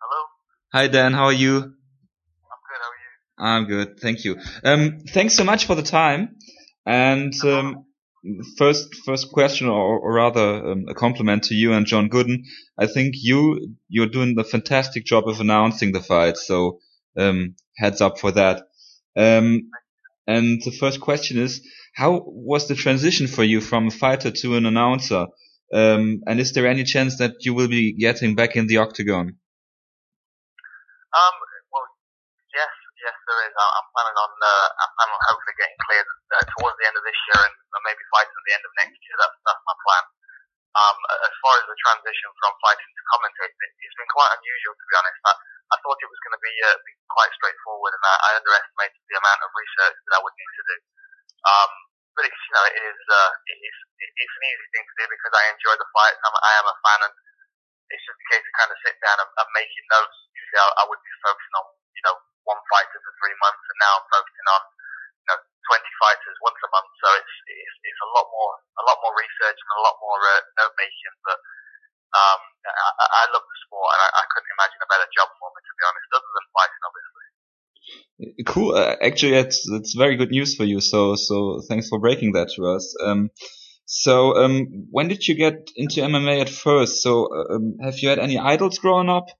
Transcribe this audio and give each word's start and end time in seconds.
Hello. 0.00 0.24
Hi 0.72 0.86
Dan, 0.86 1.12
how 1.12 1.24
are 1.24 1.32
you? 1.32 1.56
I'm 1.56 1.62
good. 2.68 2.80
How 2.82 2.88
are 2.88 2.98
you? 3.02 3.52
I'm 3.52 3.64
good, 3.66 4.00
thank 4.00 4.24
you. 4.24 4.36
Um, 4.62 5.00
thanks 5.08 5.34
so 5.34 5.42
much 5.42 5.66
for 5.66 5.74
the 5.74 5.82
time. 5.82 6.36
And 6.86 7.34
um, 7.44 7.86
first, 8.56 8.94
first 9.04 9.32
question, 9.32 9.68
or, 9.68 9.98
or 9.98 10.14
rather, 10.14 10.70
um, 10.70 10.84
a 10.88 10.94
compliment 10.94 11.44
to 11.44 11.54
you 11.54 11.72
and 11.72 11.84
John 11.84 12.08
Gooden. 12.08 12.44
I 12.78 12.86
think 12.86 13.14
you 13.16 13.74
you're 13.88 14.08
doing 14.08 14.36
a 14.38 14.44
fantastic 14.44 15.04
job 15.04 15.26
of 15.26 15.40
announcing 15.40 15.90
the 15.90 16.00
fight. 16.00 16.36
So 16.36 16.78
um, 17.16 17.56
heads 17.76 18.00
up 18.00 18.20
for 18.20 18.30
that. 18.32 18.62
Um, 19.16 19.70
and 20.28 20.62
the 20.62 20.70
first 20.70 21.00
question 21.00 21.38
is, 21.38 21.60
how 21.92 22.22
was 22.24 22.68
the 22.68 22.76
transition 22.76 23.26
for 23.26 23.42
you 23.42 23.60
from 23.60 23.88
a 23.88 23.90
fighter 23.90 24.30
to 24.30 24.56
an 24.56 24.64
announcer? 24.64 25.26
Um, 25.74 26.22
and 26.26 26.38
is 26.38 26.52
there 26.52 26.68
any 26.68 26.84
chance 26.84 27.18
that 27.18 27.32
you 27.40 27.52
will 27.52 27.68
be 27.68 27.94
getting 27.94 28.36
back 28.36 28.54
in 28.54 28.68
the 28.68 28.76
octagon? 28.76 29.38
Um, 31.08 31.34
well, 31.72 31.88
yes, 32.52 32.72
yes, 33.00 33.16
there 33.24 33.40
is. 33.48 33.52
I'm 33.56 33.88
planning 33.96 34.18
on, 34.18 34.32
uh, 34.44 34.68
I'm 34.76 34.92
planning 34.92 35.16
on 35.16 35.22
hopefully 35.32 35.56
getting 35.56 35.80
cleared 35.88 36.10
uh, 36.36 36.44
towards 36.58 36.76
the 36.76 36.86
end 36.88 36.96
of 37.00 37.04
this 37.04 37.16
year 37.32 37.40
and 37.48 37.82
maybe 37.84 38.02
fighting 38.12 38.34
at 38.36 38.44
the 38.44 38.54
end 38.56 38.64
of 38.64 38.72
next 38.76 38.98
year. 39.00 39.16
That's 39.16 39.36
that's 39.48 39.62
my 39.64 39.76
plan. 39.88 40.04
Um, 40.76 40.98
as 41.24 41.34
far 41.40 41.54
as 41.58 41.64
the 41.64 41.78
transition 41.80 42.28
from 42.38 42.52
fighting 42.60 42.92
to 42.92 43.02
commentating, 43.08 43.72
it's 43.82 43.98
been 43.98 44.12
quite 44.12 44.30
unusual 44.36 44.76
to 44.76 44.84
be 44.84 44.94
honest. 45.00 45.18
I, 45.24 45.32
I 45.72 45.76
thought 45.80 45.98
it 46.00 46.12
was 46.12 46.20
going 46.22 46.36
to 46.36 46.44
be, 46.44 46.54
uh, 46.64 46.76
be 46.84 46.92
quite 47.08 47.32
straightforward, 47.34 47.92
and 47.96 48.04
I, 48.04 48.14
I 48.20 48.30
underestimated 48.40 49.00
the 49.08 49.16
amount 49.20 49.40
of 49.42 49.50
research 49.56 49.96
that 49.96 50.16
I 50.16 50.22
would 50.22 50.36
need 50.36 50.52
to 50.60 50.64
do. 50.68 50.76
Um, 51.48 51.70
but 52.14 52.28
it's 52.28 52.42
you 52.50 52.52
know 52.52 52.64
it 52.68 52.84
is 52.84 53.00
uh, 53.08 53.30
it 53.48 53.58
is 53.64 53.76
it's 53.96 54.36
an 54.36 54.44
easy 54.44 54.66
thing 54.76 54.84
to 54.84 54.94
do 55.00 55.04
because 55.08 55.34
I 55.34 55.44
enjoy 55.56 55.74
the 55.78 55.88
fights. 55.94 56.20
I'm, 56.20 56.34
I 56.36 56.52
am 56.60 56.66
a 56.68 56.76
fan, 56.84 57.00
and 57.08 57.14
it's 57.88 58.04
just 58.04 58.18
a 58.20 58.26
case 58.32 58.44
of 58.44 58.54
kind 58.58 58.70
of 58.72 58.78
sitting 58.84 59.02
down 59.04 59.18
and, 59.22 59.30
and 59.30 59.48
making 59.56 59.84
notes. 59.88 60.16
Usually, 60.32 60.60
I, 60.60 60.68
I 60.80 60.84
would 60.88 61.00
be 61.00 61.12
focusing 61.24 61.54
on 61.56 61.66
you 61.96 62.02
know 62.04 62.16
one 62.44 62.60
fighter 62.68 62.98
for 63.00 63.12
three 63.20 63.36
months, 63.40 63.64
and 63.64 63.78
now 63.80 63.92
I'm 64.00 64.08
focusing 64.12 64.48
on 64.52 64.62
you 65.24 65.28
know 65.32 65.38
20 65.40 66.00
fighters 66.00 66.36
once 66.44 66.60
a 66.64 66.70
month. 66.72 66.90
So 67.00 67.08
it's 67.16 67.34
it's, 67.48 67.76
it's 67.88 68.02
a 68.04 68.10
lot 68.12 68.26
more 68.28 68.52
a 68.80 68.84
lot 68.88 68.98
more 69.04 69.14
research 69.16 69.58
and 69.58 69.70
a 69.76 69.84
lot 69.84 69.96
more 70.00 70.20
uh, 70.20 70.42
note 70.60 70.74
making. 70.76 71.14
But 71.24 71.38
um, 72.16 72.40
I, 72.64 73.06
I 73.08 73.22
love 73.32 73.44
the 73.44 73.58
sport, 73.68 73.90
and 73.96 74.00
I, 74.04 74.08
I 74.20 74.24
couldn't 74.32 74.54
imagine 74.56 74.80
a 74.84 74.88
better 74.88 75.08
job 75.12 75.28
for 75.36 75.48
me 75.52 75.60
to 75.60 75.72
be 75.76 75.84
honest, 75.84 76.08
other 76.12 76.32
than 76.32 76.46
fighting, 76.56 76.82
obviously. 76.84 77.26
Cool. 78.44 78.74
Uh, 78.74 78.96
actually, 79.00 79.32
that's 79.32 79.64
that's 79.70 79.94
very 79.94 80.16
good 80.16 80.30
news 80.30 80.56
for 80.56 80.64
you. 80.64 80.80
So 80.80 81.16
so 81.16 81.62
thanks 81.68 81.88
for 81.88 81.98
breaking 81.98 82.32
that 82.32 82.50
to 82.56 82.66
us. 82.68 82.84
Um, 83.00 83.30
so 83.88 84.36
um, 84.36 84.84
when 84.92 85.08
did 85.08 85.24
you 85.24 85.32
get 85.32 85.72
into 85.72 86.04
MMA 86.04 86.44
at 86.44 86.52
first? 86.52 87.00
So 87.00 87.32
um, 87.32 87.80
have 87.80 87.96
you 88.04 88.12
had 88.12 88.20
any 88.20 88.36
idols 88.36 88.76
growing 88.76 89.08
up? 89.08 89.32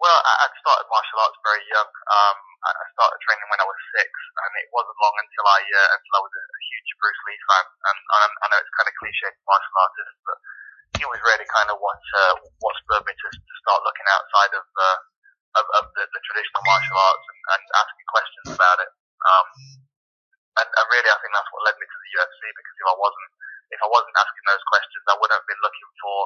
Well, 0.00 0.20
I, 0.24 0.32
I 0.32 0.46
started 0.48 0.88
martial 0.88 1.20
arts 1.20 1.36
very 1.44 1.60
young. 1.68 1.84
Um, 1.92 2.38
I 2.64 2.72
I 2.72 2.84
started 2.96 3.20
training 3.20 3.48
when 3.52 3.60
I 3.60 3.68
was 3.68 3.76
six, 3.92 4.08
and 4.08 4.52
it 4.64 4.72
wasn't 4.72 4.96
long 4.96 5.12
until 5.12 5.44
I 5.44 5.60
uh, 5.60 5.88
until 5.92 6.12
I 6.16 6.22
was 6.24 6.32
a, 6.32 6.44
a 6.44 6.60
huge 6.72 6.88
Bruce 7.04 7.22
Lee 7.28 7.40
fan. 7.52 7.66
And, 7.68 7.98
and 8.00 8.32
I 8.32 8.46
know 8.48 8.60
it's 8.64 8.76
kind 8.80 8.88
of 8.88 8.96
cliche 8.96 9.28
martial 9.44 9.76
artists, 9.76 10.20
but 10.24 10.38
he 10.96 11.04
was 11.04 11.20
really 11.20 11.48
kind 11.52 11.68
of 11.68 11.76
what 11.84 12.00
uh, 12.16 12.34
what 12.64 12.80
spurred 12.80 13.04
me 13.04 13.12
to, 13.12 13.28
to 13.28 13.54
start 13.60 13.84
looking 13.84 14.08
outside 14.08 14.52
of 14.56 14.64
uh, 14.64 14.98
of, 15.60 15.64
of 15.68 15.84
the, 16.00 16.04
the 16.16 16.20
traditional 16.24 16.64
martial 16.64 16.96
arts 16.96 17.26
and, 17.28 17.40
and 17.60 17.62
asking 17.76 18.06
questions 18.08 18.48
about 18.56 18.78
it. 18.80 18.90
Um, 19.20 19.48
and, 20.54 20.68
and 20.70 20.86
really, 20.86 21.10
I 21.10 21.18
think 21.18 21.32
that's 21.34 21.50
what 21.50 21.66
led 21.66 21.78
me 21.82 21.86
to 21.86 21.98
the 21.98 22.10
UFC 22.14 22.40
because 22.54 22.76
if 22.78 22.86
I 22.86 22.96
wasn't 22.96 23.30
if 23.72 23.80
I 23.82 23.88
wasn't 23.90 24.16
asking 24.20 24.44
those 24.46 24.64
questions, 24.70 25.02
I 25.10 25.16
wouldn't 25.18 25.34
have 25.34 25.50
been 25.50 25.62
looking 25.66 25.90
for 25.98 26.16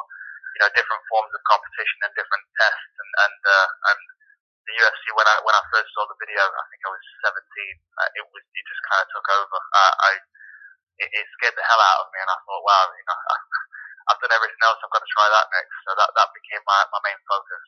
you 0.56 0.60
know 0.60 0.70
different 0.77 1.03
forms 1.09 1.33
of 1.33 1.41
competition 1.48 1.98
and 2.05 2.12
different 2.12 2.44
tests 2.60 2.92
and 3.00 3.10
and 3.25 3.38
uh, 3.48 3.69
and 3.94 4.00
the 4.69 4.75
UFC 4.84 5.03
when 5.16 5.25
I 5.25 5.37
when 5.48 5.56
I 5.56 5.62
I 6.47 6.64
think 6.70 6.81
I 6.86 6.91
was 6.94 7.05
17. 7.27 7.34
Uh, 7.34 8.11
it 8.19 8.25
was 8.31 8.44
it 8.47 8.64
just 8.69 8.83
kind 8.86 9.00
of 9.03 9.08
took 9.11 9.27
over. 9.27 9.58
Uh, 9.75 9.94
I 9.98 10.11
it, 10.99 11.10
it 11.10 11.26
scared 11.38 11.56
the 11.59 11.66
hell 11.66 11.82
out 11.82 12.06
of 12.06 12.09
me, 12.15 12.19
and 12.22 12.31
I 12.31 12.38
thought, 12.43 12.62
wow, 12.62 12.84
you 12.91 13.04
know, 13.06 13.19
I've 14.10 14.21
done 14.22 14.34
everything 14.34 14.62
else. 14.62 14.78
I've 14.82 14.94
got 14.94 15.03
to 15.03 15.12
try 15.15 15.26
that 15.31 15.47
next. 15.50 15.75
So 15.87 15.91
that 15.99 16.10
that 16.15 16.28
became 16.34 16.62
my 16.66 16.81
my 16.91 17.00
main 17.03 17.21
focus. 17.26 17.65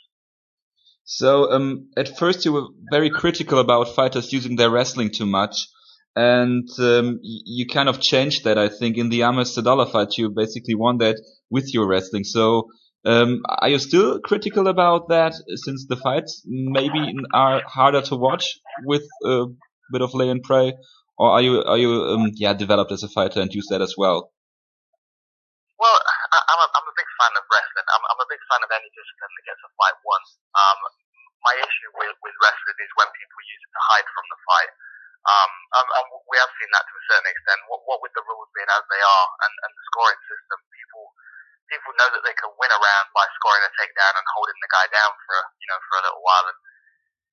So 1.05 1.31
um, 1.51 1.67
at 1.97 2.19
first 2.19 2.45
you 2.45 2.53
were 2.53 2.69
very 2.91 3.11
critical 3.11 3.59
about 3.59 3.95
fighters 3.95 4.33
using 4.33 4.55
their 4.55 4.71
wrestling 4.71 5.11
too 5.11 5.27
much, 5.27 5.67
and 6.15 6.69
um, 6.79 7.19
you 7.23 7.67
kind 7.67 7.89
of 7.89 8.01
changed 8.01 8.45
that. 8.45 8.59
I 8.59 8.69
think 8.69 8.97
in 8.97 9.09
the 9.11 9.23
Amir 9.23 9.45
Sadollah 9.45 9.91
fight, 9.91 10.19
you 10.19 10.31
basically 10.31 10.75
won 10.75 10.99
that 10.99 11.19
with 11.51 11.73
your 11.75 11.89
wrestling. 11.89 12.25
So 12.25 12.71
um, 13.05 13.43
are 13.49 13.69
you 13.69 13.79
still 13.79 14.21
critical 14.21 14.69
about 14.69 15.09
that 15.09 15.35
since 15.65 15.87
the 15.87 15.97
fights 15.97 16.43
maybe 16.47 17.15
are 17.33 17.63
harder 17.65 18.03
to 18.03 18.17
watch 18.17 18.61
with 18.85 19.05
a 19.25 19.47
bit 19.93 20.03
of 20.03 20.13
lay 20.13 20.29
and 20.29 20.43
pray, 20.43 20.75
or 21.19 21.31
are 21.31 21.43
you 21.43 21.65
are 21.65 21.79
you 21.79 21.93
um, 22.13 22.31
yeah 22.35 22.53
developed 22.53 22.93
as 22.93 23.03
a 23.03 23.09
fighter 23.09 23.41
and 23.41 23.53
use 23.55 23.69
that 23.71 23.81
as 23.81 23.95
well? 23.97 24.33
Well, 25.81 25.97
I'm 25.97 26.61
a, 26.61 26.67
I'm 26.77 26.89
a 26.93 26.93
big 26.93 27.09
fan 27.17 27.33
of 27.41 27.45
wrestling. 27.49 27.89
I'm, 27.89 28.05
I'm 28.05 28.21
a 28.21 28.29
big 28.29 28.43
fan 28.53 28.61
of 28.61 28.69
any 28.69 28.89
discipline 28.93 29.33
that 29.33 29.45
gets 29.49 29.65
a 29.65 29.71
fight 29.81 29.97
won. 30.05 30.21
Um, 30.53 30.79
my 31.41 31.57
issue 31.57 31.91
with, 31.97 32.13
with 32.21 32.37
wrestling 32.45 32.79
is 32.85 32.93
when 33.01 33.09
people 33.17 33.41
use 33.49 33.63
it 33.65 33.73
to 33.73 33.83
hide 33.89 34.09
from 34.13 34.27
the 34.29 34.41
fight. 34.45 34.73
Um, 35.21 35.53
and, 35.81 35.89
and 35.89 36.07
we 36.29 36.37
have 36.37 36.53
seen 36.61 36.69
that 36.77 36.85
to 36.85 36.95
a 36.97 37.05
certain 37.09 37.29
extent. 37.33 37.61
What, 37.73 37.81
what 37.89 38.05
with 38.05 38.13
the 38.13 38.25
rules 38.29 38.53
being 38.53 38.69
as 38.69 38.85
they 38.93 39.01
are 39.01 39.27
and, 39.49 39.55
and 39.57 39.73
the 39.73 39.85
scoring 39.89 40.21
system, 40.29 40.59
people 40.69 41.05
people 41.71 41.95
know 41.97 42.11
that 42.11 42.23
they 42.27 42.35
can 42.37 42.51
win 42.59 42.71
a 42.75 42.79
round 42.79 43.09
by 43.15 43.25
scoring 43.39 43.63
a 43.65 43.71
takedown 43.79 44.15
and 44.19 44.27
holding 44.37 44.59
the 44.59 44.71
guy 44.75 44.87
down 44.91 45.13
for 45.15 45.39
you 45.63 45.69
know 45.71 45.79
for 45.89 45.95
a 46.03 46.05
little 46.11 46.25
while. 46.27 46.47
And 46.51 46.59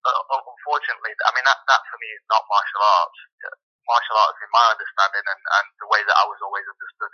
uh, 0.08 0.22
unfortunately, 0.38 1.12
I 1.26 1.30
mean 1.36 1.46
that 1.50 1.60
that 1.68 1.84
for 1.90 1.98
me 2.00 2.10
is 2.14 2.26
not 2.30 2.46
martial 2.48 2.84
arts. 2.86 3.20
Martial 3.90 4.20
arts, 4.20 4.40
in 4.44 4.52
my 4.52 4.66
understanding, 4.76 5.26
and, 5.26 5.42
and 5.60 5.68
the 5.80 5.88
way 5.88 6.04
that 6.04 6.18
I 6.20 6.28
was 6.28 6.40
always 6.44 6.68
understood, 6.68 7.14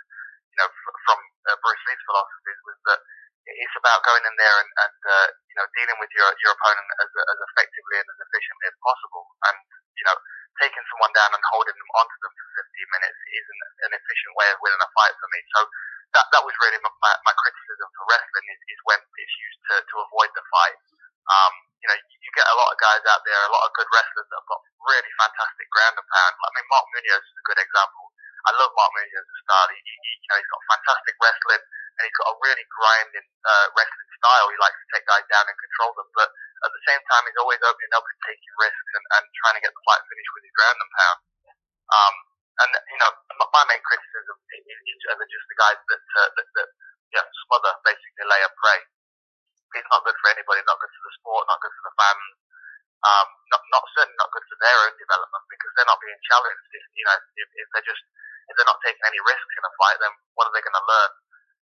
you 0.50 0.58
know, 0.58 0.66
f- 0.66 0.98
from 1.06 1.18
uh, 1.46 1.54
Bruce 1.62 1.84
Lee's 1.86 2.02
philosophies, 2.02 2.60
was 2.66 2.78
that 2.90 2.98
it's 3.46 3.78
about 3.78 4.02
going 4.02 4.26
in 4.26 4.34
there 4.34 4.56
and, 4.58 4.70
and 4.82 4.98
uh, 5.06 5.28
you 5.46 5.56
know 5.56 5.66
dealing 5.78 5.98
with 6.02 6.10
your 6.18 6.28
your 6.42 6.52
opponent 6.58 6.88
as, 6.98 7.10
as 7.14 7.38
effectively 7.52 7.96
and 8.02 8.08
as 8.10 8.18
efficiently 8.26 8.66
as 8.74 8.76
possible. 8.82 9.24
And 9.48 9.56
you 9.98 10.04
know, 10.08 10.16
taking 10.60 10.82
someone 10.90 11.14
down 11.14 11.30
and 11.34 11.44
holding 11.54 11.76
them 11.78 11.90
onto 11.98 12.16
them 12.22 12.32
for 12.34 12.46
15 12.58 12.94
minutes 12.98 13.18
isn't 13.22 13.62
an 13.88 13.92
efficient 13.94 14.32
way 14.38 14.48
of 14.50 14.58
winning 14.62 14.82
a 14.82 14.90
fight 14.98 15.14
for 15.18 15.28
me. 15.30 15.40
So 15.54 15.60
that 16.14 16.26
that 16.30 16.42
was 16.46 16.54
really 16.62 16.78
my, 16.78 17.12
my 17.26 17.34
criticism 17.34 17.88
for 17.98 18.04
wrestling 18.06 18.46
is, 18.46 18.60
is 18.70 18.80
when 18.86 19.00
it's 19.02 19.36
used 19.36 19.60
to, 19.70 19.74
to 19.82 19.94
avoid 20.06 20.30
the 20.32 20.44
fight. 20.46 20.78
Um, 21.26 21.52
you 21.82 21.86
know, 21.90 21.98
you, 21.98 22.16
you 22.22 22.30
get 22.38 22.46
a 22.46 22.56
lot 22.56 22.70
of 22.70 22.78
guys 22.78 23.02
out 23.10 23.22
there, 23.26 23.40
a 23.44 23.52
lot 23.52 23.66
of 23.66 23.74
good 23.74 23.90
wrestlers 23.90 24.28
that 24.30 24.38
have 24.38 24.50
got 24.50 24.62
really 24.86 25.12
fantastic 25.18 25.66
ground 25.74 25.98
and 25.98 26.06
pound. 26.06 26.34
I 26.38 26.50
mean, 26.54 26.66
Mark 26.70 26.86
Munoz 26.94 27.24
is 27.24 27.38
a 27.38 27.46
good 27.48 27.60
example. 27.60 28.04
I 28.46 28.50
love 28.54 28.70
Mark 28.76 28.92
Munoz 28.94 29.10
as 29.10 29.26
a 29.26 29.38
style. 29.42 29.68
He, 29.74 29.78
he, 29.82 30.10
you 30.22 30.28
know, 30.30 30.38
he's 30.38 30.52
got 30.52 30.62
fantastic 30.70 31.14
wrestling 31.18 31.64
and 31.64 32.02
he's 32.06 32.18
got 32.20 32.30
a 32.30 32.36
really 32.42 32.66
grinding 32.70 33.28
uh, 33.46 33.66
wrestling 33.74 34.10
style. 34.20 34.46
He 34.50 34.58
likes 34.60 34.78
to 34.78 34.86
take 34.94 35.06
guys 35.08 35.26
down 35.30 35.46
and 35.46 35.56
control 35.58 35.92
them, 35.98 36.08
but 36.14 36.28
at 36.64 36.70
the 36.70 36.82
same 36.86 37.02
time, 37.10 37.22
he's 37.26 37.40
always 37.40 37.60
opening 37.62 37.94
up 37.94 38.04
and 38.06 38.18
taking 38.24 38.52
risks 38.58 38.90
and, 38.98 39.04
and 39.18 39.24
trying 39.42 39.56
to 39.58 39.64
get 39.64 39.72
the 39.74 39.84
fight 39.84 40.02
finished 40.04 40.32
with 40.34 40.44
his 40.46 40.54
ground 40.58 40.78
and 40.78 40.90
pound. 40.94 41.18
Um, 41.94 42.14
and 42.54 42.70
you 42.70 42.98
know, 43.02 43.10
my 43.50 43.64
main 43.66 43.82
criticism 43.82 44.36
is, 44.54 44.62
is, 44.62 44.98
is 45.02 45.30
just 45.30 45.46
the 45.50 45.58
guys 45.58 45.78
that 45.90 46.04
uh, 46.22 46.30
that, 46.38 46.46
that 46.54 46.68
yeah, 47.14 47.26
smother 47.46 47.72
basically 47.82 48.26
lay 48.26 48.42
and 48.42 48.54
pray. 48.58 48.78
It's 49.74 49.90
not 49.90 50.06
good 50.06 50.14
for 50.22 50.30
anybody, 50.30 50.62
not 50.62 50.78
good 50.78 50.94
for 50.94 51.02
the 51.02 51.14
sport, 51.18 51.42
not 51.50 51.58
good 51.58 51.74
for 51.74 51.84
the 51.90 51.94
fans. 51.98 52.34
Um, 53.04 53.28
not, 53.52 53.60
not 53.68 53.84
certainly 53.92 54.16
not 54.16 54.32
good 54.32 54.46
for 54.48 54.56
their 54.64 54.78
own 54.86 54.94
development 54.96 55.44
because 55.50 55.70
they're 55.76 55.90
not 55.90 56.00
being 56.00 56.13
challenged. 56.28 56.68
If, 56.72 56.84
you 56.96 57.04
know, 57.06 57.16
if, 57.16 57.48
if 57.54 57.66
they're 57.72 57.88
just 57.88 58.04
if 58.48 58.52
they're 58.56 58.68
not 58.68 58.80
taking 58.84 59.04
any 59.08 59.20
risks 59.24 59.54
in 59.56 59.64
a 59.64 59.72
fight, 59.80 59.98
then 60.00 60.12
what 60.36 60.48
are 60.48 60.54
they 60.54 60.64
going 60.64 60.76
to 60.76 60.84
learn? 60.84 61.12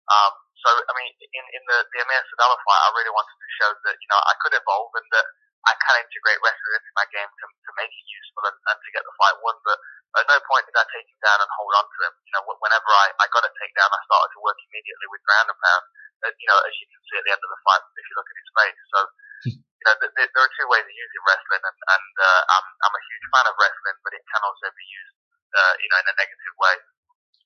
Um, 0.08 0.34
so, 0.62 0.70
I 0.74 0.94
mean, 0.94 1.12
in, 1.20 1.46
in 1.54 1.64
the, 1.68 1.80
the 1.90 2.00
Amir 2.06 2.22
Sadollah 2.32 2.58
fight, 2.64 2.82
I 2.86 2.90
really 2.96 3.14
wanted 3.14 3.34
to 3.34 3.50
show 3.62 3.70
that, 3.74 3.96
you 3.98 4.10
know, 4.10 4.22
I 4.24 4.34
could 4.42 4.56
evolve 4.56 4.94
and 4.96 5.08
that 5.14 5.28
I 5.68 5.74
can 5.84 6.00
integrate 6.00 6.40
wrestling 6.40 6.76
into 6.80 6.94
my 6.96 7.06
game 7.12 7.28
to, 7.28 7.46
to 7.50 7.72
make 7.76 7.92
it 7.92 8.06
useful 8.08 8.46
and, 8.48 8.58
and 8.72 8.78
to 8.78 8.90
get 8.96 9.04
the 9.04 9.16
fight 9.20 9.36
won. 9.44 9.58
But 9.68 9.78
at 10.22 10.30
no 10.32 10.38
point 10.48 10.64
did 10.64 10.80
I 10.80 10.86
take 10.88 11.08
him 11.12 11.20
down 11.20 11.44
and 11.44 11.50
hold 11.60 11.74
on 11.76 11.86
to 11.86 11.98
him. 12.08 12.14
You 12.24 12.34
know, 12.38 12.44
whenever 12.62 12.90
I, 12.94 13.12
I 13.20 13.26
got 13.36 13.44
a 13.44 13.52
takedown, 13.52 13.92
I 13.92 14.02
started 14.08 14.32
to 14.38 14.40
work 14.46 14.58
immediately 14.70 15.08
with 15.12 15.26
ground 15.28 15.52
and 15.52 15.60
pound. 15.60 15.84
Uh, 16.24 16.34
you 16.40 16.48
know, 16.50 16.58
as 16.64 16.74
you 16.80 16.88
can 16.88 17.02
see 17.06 17.18
at 17.20 17.26
the 17.28 17.34
end 17.36 17.44
of 17.44 17.52
the 17.52 17.62
fight, 17.68 17.84
if 17.84 18.06
you 18.08 18.16
look 18.16 18.30
at 18.32 18.38
his 18.42 18.52
face. 18.58 18.80
So, 18.96 19.00
you 19.46 19.84
know, 19.86 19.96
th- 20.02 20.14
th- 20.18 20.32
there 20.34 20.44
are 20.44 20.54
two 20.58 20.68
ways 20.72 20.86
of 20.86 20.96
using 20.96 21.24
wrestling, 21.28 21.64
and, 21.64 21.78
and 21.78 22.08
uh, 22.18 22.42
I'm, 22.50 22.68
I'm 22.82 22.96
a 22.96 23.04
huge 23.04 23.26
fan 23.30 23.46
of 23.46 23.56
wrestling, 23.62 23.98
but 24.02 24.14
it 24.18 24.24
can 24.26 24.42
also 24.42 24.68
be 24.74 24.86
used, 24.88 25.18
uh, 25.54 25.74
you 25.78 25.88
know, 25.92 26.00
in 26.02 26.08
a 26.08 26.16
negative 26.18 26.56
way. 26.58 26.76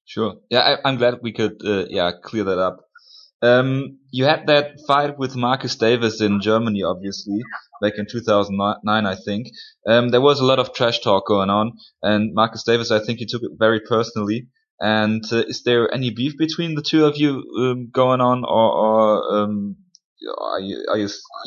Sure. 0.05 0.31
Yeah, 0.49 0.63
I, 0.63 0.71
I'm 0.87 0.97
glad 0.97 1.19
we 1.21 1.33
could, 1.33 1.59
uh, 1.63 1.85
yeah, 1.89 2.11
clear 2.23 2.45
that 2.45 2.59
up. 2.59 2.87
Um, 3.41 3.97
you 4.11 4.25
had 4.25 4.47
that 4.47 4.77
fight 4.85 5.17
with 5.17 5.35
Marcus 5.35 5.75
Davis 5.75 6.21
in 6.21 6.41
Germany, 6.41 6.83
obviously, 6.83 7.41
back 7.81 7.93
in 7.97 8.05
2009, 8.05 9.05
I 9.05 9.15
think. 9.15 9.47
Um, 9.87 10.09
there 10.09 10.21
was 10.21 10.39
a 10.39 10.45
lot 10.45 10.59
of 10.59 10.73
trash 10.73 10.99
talk 10.99 11.25
going 11.27 11.49
on, 11.49 11.73
and 12.03 12.33
Marcus 12.33 12.63
Davis, 12.63 12.91
I 12.91 12.99
think 13.03 13.19
he 13.19 13.25
took 13.25 13.41
it 13.41 13.51
very 13.57 13.79
personally. 13.79 14.47
And 14.79 15.23
uh, 15.31 15.43
is 15.47 15.63
there 15.63 15.91
any 15.93 16.11
beef 16.11 16.33
between 16.37 16.75
the 16.75 16.81
two 16.81 17.05
of 17.05 17.17
you 17.17 17.43
um, 17.59 17.89
going 17.91 18.21
on, 18.21 18.43
or, 18.43 18.71
or 18.73 19.37
um, 19.39 19.75
are 20.29 20.61
you, 20.61 20.85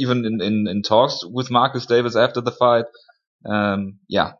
even 0.00 0.26
in, 0.26 0.40
in, 0.42 0.66
in 0.66 0.82
talks 0.82 1.22
with 1.22 1.50
Marcus 1.50 1.86
Davis 1.86 2.16
after 2.16 2.40
the 2.40 2.50
fight? 2.50 2.86
Um, 3.46 4.00
yeah. 4.08 4.34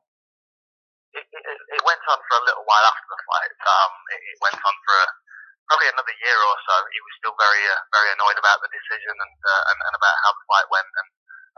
It, 1.15 1.23
it, 1.23 1.59
it, 1.77 1.83
went 1.85 2.03
on 2.09 2.19
for 2.19 2.37
a 2.41 2.47
little 2.49 2.67
while 2.67 2.87
after 2.89 3.07
the 3.07 3.21
fight. 3.31 3.53
Um, 3.63 3.93
it, 4.11 4.21
it 4.25 4.39
went 4.43 4.59
on 4.59 4.75
for 4.89 4.95
a, 4.97 5.07
probably 5.69 5.89
another 5.93 6.17
year 6.25 6.41
or 6.41 6.57
so. 6.67 6.75
He 6.89 7.01
was 7.05 7.15
still 7.21 7.37
very 7.37 7.63
uh, 7.69 7.81
very 7.93 8.11
annoyed 8.17 8.41
about 8.41 8.65
the 8.65 8.73
decision 8.73 9.15
and, 9.15 9.37
uh, 9.45 9.63
and 9.71 9.79
and 9.79 9.95
about 9.95 10.17
how 10.25 10.33
the 10.33 10.45
fight 10.49 10.69
went, 10.73 10.89
and, 10.89 11.09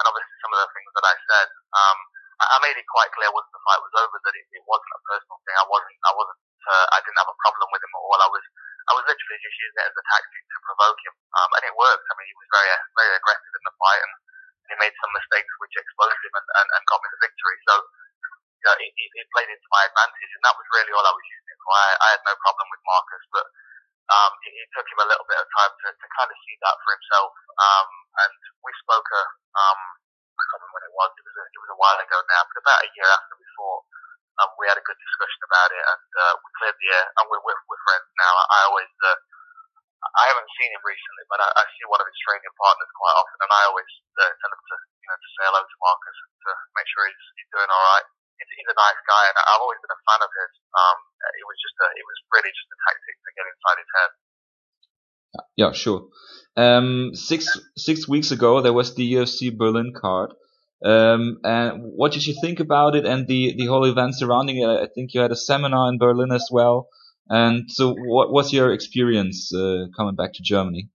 and 0.03 0.05
obviously 0.11 0.37
some 0.43 0.53
of 0.53 0.61
the 0.61 0.71
things 0.75 0.91
that 0.99 1.07
I 1.07 1.15
said. 1.31 1.49
Um, 1.71 1.99
I, 2.43 2.45
I 2.51 2.57
made 2.67 2.77
it 2.77 2.87
quite 2.91 3.15
clear 3.15 3.31
once 3.31 3.49
the 3.55 3.63
fight 3.63 3.81
was 3.81 3.95
over 3.95 4.17
that 4.21 4.37
it, 4.37 4.47
it 4.53 4.65
wasn't 4.67 4.99
a 4.99 5.01
personal 5.07 5.39
thing. 5.47 5.57
I 5.57 5.67
wasn't 5.71 5.97
I 6.03 6.13
wasn't 6.19 6.41
uh, 6.67 6.87
I 6.93 6.99
didn't 7.07 7.21
have 7.23 7.31
a 7.31 7.43
problem 7.47 7.69
with 7.71 7.83
him 7.87 7.95
at 7.95 8.03
all. 8.03 8.21
I 8.27 8.31
was 8.31 8.45
I 8.87 8.93
was 8.95 9.05
literally 9.07 9.41
just 9.43 9.59
using 9.59 9.83
it 9.83 9.91
as 9.91 9.99
a 9.99 10.05
tactic 10.15 10.43
to 10.47 10.59
provoke 10.67 10.99
him, 11.03 11.15
um, 11.39 11.51
and 11.59 11.63
it 11.67 11.75
worked. 11.75 12.07
I 12.07 12.15
mean, 12.19 12.29
he 12.31 12.37
was 12.39 12.49
very 12.55 12.71
very 12.99 13.15
aggressive 13.19 13.55
in 13.55 13.65
the 13.67 13.75
fight, 13.79 14.03
and 14.03 14.13
he 14.71 14.75
made 14.79 14.95
some 14.99 15.13
mistakes 15.15 15.51
which 15.63 15.75
exposed 15.79 16.23
him 16.23 16.35
and, 16.35 16.49
and, 16.63 16.69
and 16.71 16.83
got 16.91 17.03
me 17.03 17.09
the 17.11 17.23
victory. 17.23 17.57
So, 17.71 17.75
you 17.83 18.67
know, 18.67 18.77
it, 18.83 18.91
it, 18.95 19.11
it 19.23 19.27
played 19.31 19.51
into 19.51 19.69
my 19.71 19.87
advantage, 19.87 20.33
and 20.35 20.43
that 20.43 20.59
was 20.59 20.66
really 20.77 20.93
all 20.93 21.09
I 21.09 21.17
was 21.17 21.27
using 21.33 21.59
for. 21.65 21.73
I, 21.73 21.89
I 21.97 22.09
had 22.13 22.23
no 22.29 22.35
problem 22.45 22.67
with 22.69 22.83
Marcus, 22.85 23.25
but 23.33 23.47
um, 24.13 24.33
it, 24.45 24.53
it 24.53 24.69
took 24.77 24.87
him 24.87 25.01
a 25.01 25.09
little 25.09 25.27
bit 25.27 25.41
of 25.41 25.49
time 25.57 25.73
to, 25.73 25.89
to 25.91 26.07
kind 26.15 26.31
of 26.31 26.37
see 26.45 26.57
that 26.61 26.77
for 26.85 26.91
himself. 26.93 27.33
Um, 27.57 27.89
and 28.21 28.35
we 28.63 28.73
spoke 28.85 29.09
a, 29.09 29.23
um, 29.57 29.81
I 30.37 30.43
can't 30.53 30.61
remember 30.61 30.77
when 30.77 30.87
it 30.87 30.95
was. 30.95 31.11
It 31.17 31.25
was 31.27 31.37
a, 31.41 31.45
it 31.49 31.61
was 31.65 31.73
a 31.73 31.81
while 31.81 31.99
ago 31.99 32.19
now, 32.29 32.43
but 32.45 32.61
about 32.61 32.85
a 32.85 32.93
year 32.93 33.09
after 33.09 33.35
we 33.41 33.47
fought, 33.57 33.83
um, 34.37 34.51
we 34.61 34.69
had 34.69 34.77
a 34.77 34.85
good 34.85 35.01
discussion 35.01 35.43
about 35.49 35.71
it, 35.73 35.81
and 35.81 36.09
uh, 36.21 36.35
we 36.45 36.49
cleared 36.61 36.77
the 36.77 36.91
air. 36.93 37.07
And 37.19 37.25
we're, 37.33 37.41
we're, 37.41 37.61
we're 37.73 37.85
friends 37.89 38.07
now. 38.21 38.33
I 38.37 38.69
always, 38.69 38.93
uh, 39.01 39.19
I 40.13 40.25
haven't 40.29 40.51
seen 40.61 40.71
him 40.71 40.85
recently, 40.85 41.25
but 41.33 41.41
I, 41.41 41.49
I 41.57 41.65
see 41.73 41.89
one 41.89 41.99
of 42.05 42.07
his 42.07 42.21
training 42.21 42.53
partners 42.61 42.93
quite 42.95 43.17
often, 43.17 43.39
and 43.43 43.53
I 43.53 43.63
always 43.73 43.91
uh, 44.21 44.33
tell 44.39 44.53
him 44.53 44.61
to, 44.61 44.77
you 45.03 45.09
know, 45.09 45.19
to 45.19 45.29
say 45.41 45.45
hello 45.49 45.63
to 45.65 45.77
Marcus 45.83 46.17
and 46.21 46.33
to 46.47 46.51
make 46.77 46.89
sure 46.93 47.03
he's, 47.09 47.25
he's 47.41 47.51
doing 47.51 47.71
all 47.73 47.85
right. 47.97 48.07
He's, 48.37 48.51
he's 48.57 48.71
a 48.71 48.77
nice 48.77 49.01
guy, 49.09 49.25
and 49.33 49.37
I've 49.41 49.63
always 49.63 49.81
been 49.81 49.93
a 49.93 50.03
fan 50.05 50.21
of 50.21 50.31
his. 50.31 50.53
Um, 50.77 50.99
it 51.41 51.47
was 51.47 51.59
just 51.61 51.77
a, 51.81 51.89
it 51.97 52.05
was 52.05 52.19
really 52.33 52.53
just 52.53 52.69
a 52.71 52.79
tactic 52.85 53.17
to 53.17 53.31
get 53.37 53.47
inside 53.49 53.79
his 53.81 53.93
head. 53.97 54.11
Yeah, 55.57 55.73
sure. 55.73 56.09
Um, 56.57 57.13
six 57.13 57.61
six 57.77 58.09
weeks 58.09 58.31
ago, 58.31 58.61
there 58.61 58.73
was 58.73 58.95
the 58.95 59.05
UFC 59.05 59.53
Berlin 59.53 59.93
card. 59.93 60.33
Um, 60.85 61.41
and 61.43 61.93
what 61.97 62.13
did 62.13 62.27
you 62.27 62.37
think 62.41 62.61
about 62.61 62.95
it 62.95 63.07
and 63.07 63.27
the, 63.27 63.55
the 63.57 63.67
whole 63.67 63.85
event 63.85 64.15
surrounding 64.15 64.59
it? 64.59 64.69
I 64.69 64.87
think 64.87 65.15
you 65.15 65.21
had 65.21 65.33
a 65.33 65.37
seminar 65.37 65.89
in 65.89 65.97
Berlin 65.99 66.33
as 66.33 66.49
well. 66.53 66.89
And 67.29 67.71
so, 67.71 67.95
what 67.97 68.31
was 68.31 68.53
your 68.53 68.73
experience 68.73 69.51
uh, 69.53 69.91
coming 69.97 70.15
back 70.15 70.33
to 70.35 70.43
Germany? 70.43 70.89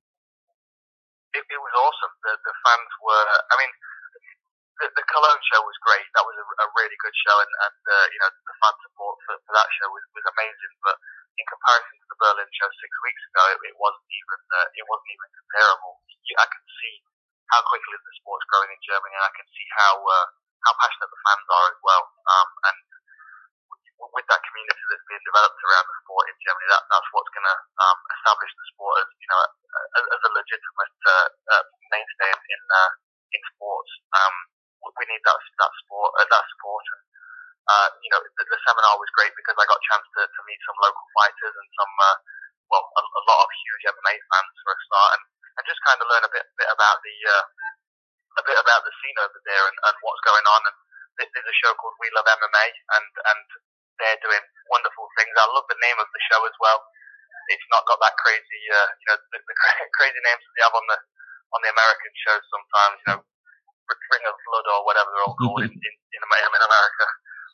It, 1.34 1.44
it 1.44 1.60
was 1.60 1.74
awesome. 1.76 2.14
The, 2.24 2.34
the 2.40 2.56
fans 2.64 2.92
were, 3.04 3.26
I 3.52 3.56
mean, 3.60 3.72
the, 4.80 4.86
the 4.88 4.92
Cologne 5.12 5.44
show 5.52 5.62
was 5.62 5.78
great. 5.84 6.08
That 6.16 6.24
was 6.24 6.36
a, 6.40 6.46
a 6.48 6.68
really 6.80 6.98
good 7.04 7.16
show, 7.28 7.36
and, 7.38 7.52
and 7.52 7.80
uh, 7.84 8.06
you 8.12 8.20
know, 8.24 8.32
the 8.32 8.56
fan 8.64 8.76
support 8.88 9.16
for, 9.28 9.36
for 9.44 9.54
that 9.54 9.70
show 9.76 9.88
was, 9.92 10.04
was 10.16 10.26
amazing. 10.32 10.74
But 10.82 10.96
in 11.36 11.46
comparison 11.48 11.96
to 12.00 12.08
the 12.12 12.20
Berlin 12.20 12.50
show 12.56 12.70
six 12.72 12.92
weeks 13.04 13.24
ago, 13.32 13.44
it, 13.52 13.60
it 13.72 13.78
wasn't 13.78 14.08
even 14.08 14.40
uh, 14.56 14.68
it 14.80 14.86
wasn't 14.88 15.12
even 15.12 15.30
comparable. 15.36 15.94
You, 16.08 16.36
I 16.40 16.48
can 16.48 16.64
see 16.80 16.96
how 17.52 17.60
quickly 17.68 17.96
the 18.00 18.14
sport's 18.24 18.48
growing 18.48 18.72
in 18.72 18.82
Germany, 18.88 19.16
and 19.16 19.28
I 19.28 19.34
can 19.36 19.48
see 19.52 19.68
how 19.76 19.94
uh, 20.00 20.28
how 20.64 20.74
passionate 20.80 21.12
the 21.12 21.22
fans 21.28 21.48
are 21.52 21.68
as 21.76 21.80
well. 21.84 22.04
Um, 22.32 22.50
and 22.72 22.78
with 24.10 24.26
that 24.34 24.42
community 24.42 24.84
that's 24.90 25.06
being 25.06 25.22
developed 25.30 25.62
around 25.62 25.86
the 25.86 25.98
sport 26.02 26.26
in 26.26 26.38
Germany, 26.42 26.68
that, 26.74 26.84
that's 26.90 27.10
what's 27.14 27.32
going 27.38 27.46
to 27.46 27.58
um, 27.86 27.98
establish 28.18 28.52
the 28.58 28.66
sport 28.74 28.96
as 29.06 29.08
you 29.22 29.30
know 29.30 29.42
as, 30.02 30.06
as 30.10 30.22
a 30.26 30.32
legitimate 30.34 30.98
uh, 31.06 31.28
uh, 31.54 31.64
mainstay 31.94 32.32
in 32.34 32.42
in, 32.42 32.62
uh, 32.72 32.92
in 33.36 33.42
sports. 33.54 33.92
Um, 34.18 34.36
we 35.02 35.10
need 35.10 35.24
that 35.26 35.42
that 35.58 35.74
sport 35.82 36.14
uh, 36.22 36.30
that 36.30 36.46
support 36.54 36.86
and 36.94 37.02
uh, 37.70 37.90
you 38.02 38.10
know, 38.10 38.20
the, 38.20 38.44
the 38.44 38.60
seminar 38.66 38.98
was 38.98 39.12
great 39.14 39.32
because 39.38 39.56
I 39.56 39.70
got 39.70 39.80
a 39.80 39.90
chance 39.94 40.06
to, 40.18 40.22
to 40.26 40.42
meet 40.50 40.60
some 40.66 40.78
local 40.82 41.06
fighters 41.14 41.56
and 41.56 41.70
some, 41.78 41.94
uh, 42.02 42.18
well, 42.74 42.84
a, 42.84 43.02
a 43.06 43.24
lot 43.30 43.40
of 43.46 43.50
huge 43.54 43.84
MMA 43.86 44.16
fans 44.18 44.56
for 44.66 44.74
a 44.74 44.80
start, 44.90 45.12
and, 45.16 45.24
and 45.56 45.64
just 45.70 45.86
kind 45.86 46.00
of 46.02 46.10
learn 46.10 46.26
a 46.26 46.34
bit, 46.34 46.46
bit 46.58 46.70
about 46.74 47.00
the, 47.06 47.16
uh, 47.32 47.46
a 48.40 48.44
bit 48.48 48.58
about 48.58 48.82
the 48.82 48.94
scene 49.04 49.20
over 49.22 49.40
there 49.46 49.66
and, 49.68 49.78
and 49.78 49.96
what's 50.02 50.26
going 50.26 50.48
on. 50.48 50.62
And 50.68 50.78
there's 51.22 51.52
a 51.52 51.60
show 51.62 51.76
called 51.78 52.00
We 52.02 52.10
Love 52.16 52.26
MMA, 52.26 52.66
and 52.98 53.08
and 53.30 53.42
they're 54.00 54.24
doing 54.24 54.42
wonderful 54.72 55.06
things. 55.20 55.36
I 55.38 55.46
love 55.52 55.68
the 55.70 55.78
name 55.84 56.00
of 56.02 56.10
the 56.10 56.22
show 56.32 56.42
as 56.48 56.56
well. 56.58 56.82
It's 57.52 57.68
not 57.70 57.86
got 57.86 58.00
that 58.02 58.16
crazy, 58.18 58.62
uh, 58.74 58.90
you 58.90 59.06
know, 59.12 59.18
the, 59.20 59.38
the 59.38 59.56
crazy 60.00 60.22
names 60.24 60.42
that 60.42 60.54
they 60.58 60.64
have 60.66 60.74
on 60.74 60.88
the 60.88 60.98
on 61.52 61.60
the 61.62 61.74
American 61.76 62.14
shows 62.26 62.42
sometimes. 62.48 62.98
You 63.06 63.08
know, 63.14 63.20
Ring 64.12 64.26
of 64.28 64.36
Blood 64.48 64.66
or 64.72 64.80
whatever 64.88 65.10
they're 65.12 65.28
all 65.28 65.38
called 65.38 65.64
in, 65.66 65.72
in, 65.72 65.94
in 66.16 66.22
America 66.24 67.08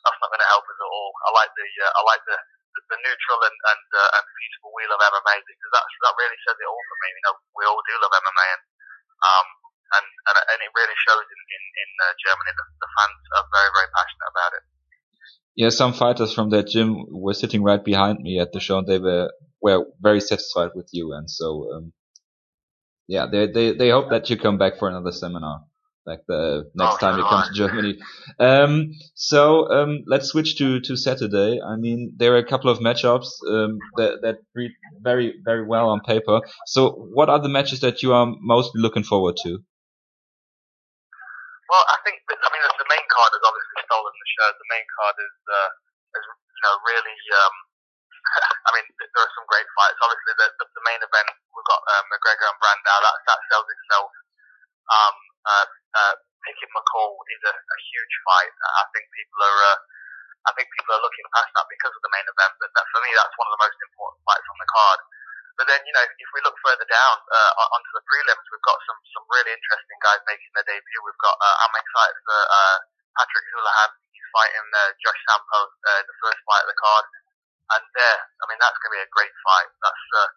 that's 0.04 0.20
not 0.22 0.30
going 0.30 0.44
to 0.44 0.50
help 0.50 0.64
us 0.64 0.78
at 0.78 0.88
all. 0.88 1.10
I 1.26 1.30
like 1.34 1.52
the 1.52 1.68
uh, 1.84 1.92
I 1.92 2.00
like 2.06 2.22
the 2.24 2.38
the, 2.88 2.98
neutral 3.02 3.40
and 3.42 3.58
and, 3.74 3.86
uh, 3.90 4.16
and 4.16 4.24
peaceful 4.38 4.70
We 4.72 4.86
Love 4.86 5.02
MMA 5.02 5.36
because 5.42 5.70
that's 5.74 5.94
that 6.06 6.14
really 6.16 6.40
says 6.46 6.56
it 6.56 6.68
all 6.68 6.84
for 6.88 6.98
me. 7.02 7.08
You 7.12 7.22
know, 7.26 7.36
we 7.58 7.62
all 7.66 7.80
do 7.82 7.94
love 8.00 8.14
MMA 8.14 8.46
and 8.54 8.62
um 9.18 9.48
and 9.98 10.06
and, 10.06 10.36
and 10.38 10.58
it 10.62 10.72
really 10.72 10.98
shows 11.04 11.26
in 11.26 11.40
in, 11.42 11.62
in 11.62 11.90
uh, 12.00 12.12
Germany. 12.22 12.52
The, 12.54 12.64
the 12.78 12.90
fans 12.96 13.18
are 13.36 13.46
very 13.50 13.70
very 13.74 13.90
passionate 13.92 14.30
about 14.32 14.52
it. 14.56 14.64
Yeah, 15.58 15.70
some 15.74 15.92
fighters 15.92 16.30
from 16.30 16.54
that 16.54 16.70
gym 16.70 17.02
were 17.10 17.34
sitting 17.34 17.66
right 17.66 17.82
behind 17.82 18.22
me 18.22 18.38
at 18.38 18.54
the 18.54 18.62
show, 18.62 18.78
and 18.78 18.86
they 18.86 19.02
were 19.02 19.34
were 19.60 19.90
very 19.98 20.22
satisfied 20.22 20.72
with 20.78 20.88
you, 20.94 21.12
and 21.12 21.26
so 21.26 21.66
um, 21.74 21.92
yeah, 23.10 23.26
they 23.26 23.50
they 23.50 23.74
they 23.74 23.90
hope 23.90 24.08
that 24.14 24.30
you 24.30 24.38
come 24.38 24.56
back 24.56 24.78
for 24.78 24.88
another 24.88 25.12
seminar 25.12 25.67
like 26.08 26.24
the 26.26 26.64
next 26.74 26.96
oh, 26.96 26.98
time 27.04 27.18
you 27.20 27.24
come 27.28 27.44
to 27.44 27.52
Germany. 27.52 28.00
Um, 28.40 28.96
so 29.14 29.68
um, 29.68 30.04
let's 30.08 30.32
switch 30.32 30.56
to 30.56 30.80
to 30.80 30.96
Saturday. 30.96 31.60
I 31.60 31.76
mean, 31.76 32.16
there 32.16 32.32
are 32.32 32.40
a 32.40 32.48
couple 32.48 32.72
of 32.72 32.80
matchups 32.80 33.28
um, 33.44 33.76
that 34.00 34.24
that 34.24 34.36
read 34.56 34.72
very 35.04 35.36
very 35.44 35.64
well 35.68 35.92
on 35.92 36.00
paper. 36.00 36.40
So, 36.66 36.96
what 37.12 37.28
are 37.28 37.40
the 37.40 37.52
matches 37.52 37.80
that 37.84 38.02
you 38.02 38.16
are 38.16 38.26
mostly 38.40 38.80
looking 38.80 39.04
forward 39.04 39.36
to? 39.44 39.60
Well, 41.68 41.84
I 41.84 42.00
think 42.00 42.24
that, 42.32 42.40
I 42.40 42.48
mean 42.48 42.64
the 42.64 42.88
main 42.88 43.06
card 43.12 43.30
has 43.36 43.44
obviously 43.44 43.76
stolen 43.84 44.14
the 44.16 44.28
show. 44.32 44.48
The 44.56 44.70
main 44.72 44.86
card 44.96 45.16
is 45.20 45.36
uh, 45.44 45.70
is 46.16 46.24
you 46.24 46.62
know 46.64 46.74
really. 46.88 47.18
Um, 47.36 47.56
I 48.68 48.70
mean, 48.76 48.84
there 48.96 49.24
are 49.24 49.32
some 49.36 49.48
great 49.48 49.64
fights. 49.72 49.96
Obviously, 50.04 50.36
the, 50.36 50.48
the, 50.60 50.64
the 50.68 50.84
main 50.84 51.00
event 51.00 51.28
we've 51.52 51.68
got 51.68 51.80
uh, 51.80 52.04
McGregor 52.12 52.48
and 52.48 52.60
Brandao. 52.60 52.98
That 53.04 53.16
that 53.28 53.40
sells 53.52 53.68
itself. 53.68 54.10
Um, 54.88 55.16
uh, 55.44 55.66
uh, 55.68 56.14
Pickett 56.46 56.70
McCall 56.72 57.14
is 57.34 57.42
a, 57.46 57.54
a 57.54 57.78
huge 57.92 58.14
fight. 58.24 58.54
I 58.78 58.84
think 58.94 59.04
people 59.12 59.40
are, 59.42 59.60
uh, 59.74 59.78
I 60.48 60.50
think 60.56 60.70
people 60.72 60.96
are 60.96 61.02
looking 61.04 61.26
past 61.34 61.50
that 61.54 61.66
because 61.68 61.92
of 61.92 62.02
the 62.02 62.12
main 62.14 62.26
event. 62.26 62.54
But 62.58 62.70
that, 62.72 62.86
for 62.88 63.00
me, 63.04 63.10
that's 63.12 63.36
one 63.36 63.48
of 63.50 63.54
the 63.58 63.64
most 63.66 63.78
important 63.82 64.20
fights 64.24 64.48
on 64.48 64.58
the 64.58 64.70
card. 64.70 65.00
But 65.58 65.66
then, 65.66 65.82
you 65.82 65.90
know, 65.90 66.06
if 66.06 66.30
we 66.30 66.40
look 66.46 66.54
further 66.62 66.86
down 66.86 67.18
uh, 67.18 67.74
onto 67.74 67.90
the 67.90 68.04
prelims, 68.06 68.46
we've 68.46 68.62
got 68.62 68.78
some 68.86 68.98
some 69.10 69.26
really 69.26 69.50
interesting 69.50 69.98
guys 69.98 70.22
making 70.30 70.54
their 70.54 70.62
debut. 70.62 71.02
We've 71.02 71.18
got, 71.18 71.34
uh, 71.34 71.56
I'm 71.66 71.74
excited 71.74 72.18
for 72.22 72.38
uh, 72.38 72.76
Patrick 73.18 73.46
Holohan. 73.58 73.90
He's 74.14 74.28
fighting 74.30 74.66
uh, 74.70 74.94
Josh 75.02 75.18
Sampo, 75.26 75.60
uh, 75.66 76.02
the 76.06 76.16
first 76.22 76.38
fight 76.46 76.62
of 76.62 76.70
the 76.70 76.78
card, 76.78 77.04
and 77.74 77.84
there, 77.98 78.18
uh, 78.22 78.42
I 78.42 78.44
mean, 78.46 78.60
that's 78.62 78.78
going 78.78 78.94
to 78.94 78.98
be 79.02 79.04
a 79.04 79.10
great 79.10 79.34
fight. 79.42 79.70
That's 79.82 80.04
uh, 80.14 80.30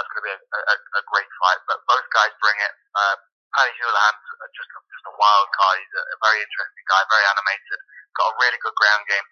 that's 0.00 0.08
going 0.16 0.20
to 0.24 0.28
be 0.32 0.34
a, 0.34 0.40
a, 0.40 0.76
a 0.80 1.02
great 1.12 1.28
fight. 1.36 1.60
But 1.68 1.84
both 1.84 2.06
guys 2.16 2.32
bring 2.40 2.56
it. 2.56 2.74
Uh, 2.96 3.16
Paddy 3.52 3.76
Holohan's 3.84 4.26
just 4.56 4.70
a, 4.72 4.78
just 4.88 5.06
a 5.08 5.14
wild 5.16 5.48
card. 5.52 5.76
He's 5.76 5.94
a, 5.96 6.02
a 6.02 6.18
very 6.24 6.40
interesting 6.40 6.84
guy, 6.88 7.00
very 7.08 7.26
animated, 7.28 7.80
got 8.16 8.32
a 8.32 8.38
really 8.40 8.58
good 8.60 8.76
ground 8.76 9.04
game. 9.08 9.28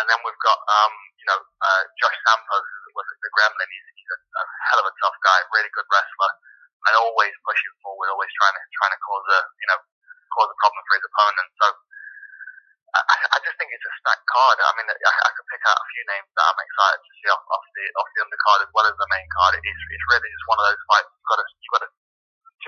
And 0.00 0.04
then 0.10 0.18
we've 0.26 0.42
got, 0.42 0.58
um, 0.68 0.92
you 1.16 1.26
know, 1.30 1.38
uh, 1.38 1.82
Josh 2.02 2.18
Sampos, 2.26 2.66
was 2.94 3.06
the 3.10 3.30
Gremlin. 3.34 3.68
He's, 3.68 3.88
he's 3.98 4.10
a, 4.14 4.18
a 4.22 4.42
hell 4.70 4.80
of 4.82 4.86
a 4.86 4.94
tough 5.02 5.18
guy, 5.26 5.38
really 5.50 5.70
good 5.74 5.86
wrestler, 5.90 6.32
and 6.86 6.94
always 7.02 7.34
pushing 7.42 7.74
forward, 7.82 8.06
always 8.10 8.30
trying 8.38 8.54
to 8.54 8.62
trying 8.78 8.94
to 8.94 9.00
cause 9.02 9.26
a, 9.34 9.40
you 9.58 9.68
know, 9.70 9.78
cause 10.30 10.50
a 10.50 10.58
problem 10.62 10.82
for 10.86 10.94
his 10.94 11.06
opponent. 11.10 11.48
So 11.58 11.66
I, 12.94 13.14
I 13.34 13.38
just 13.42 13.58
think 13.58 13.74
it's 13.74 13.82
a 13.82 13.92
stacked 13.98 14.26
card. 14.30 14.62
I 14.62 14.70
mean, 14.78 14.86
I, 14.86 15.10
I 15.10 15.30
could 15.34 15.48
pick 15.50 15.62
out 15.66 15.74
a 15.74 15.86
few 15.90 16.04
names 16.06 16.30
that 16.38 16.46
I'm 16.46 16.60
excited 16.62 17.00
to 17.02 17.10
see 17.18 17.28
off, 17.34 17.42
off 17.50 17.66
the 17.74 17.84
off 17.98 18.08
the 18.14 18.22
undercard 18.22 18.60
as 18.62 18.70
well 18.70 18.86
as 18.86 18.94
the 18.94 19.08
main 19.10 19.28
card. 19.34 19.58
It's 19.58 19.84
it's 19.90 20.06
really 20.06 20.30
just 20.30 20.46
one 20.46 20.58
of 20.62 20.66
those 20.70 20.82
fights 20.86 21.10
you've 21.10 21.26
got 21.26 21.38
to 21.42 21.46
you've 21.50 21.74
got 21.74 21.82
to 21.82 21.90